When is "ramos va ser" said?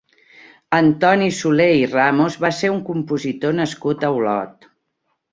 1.91-2.71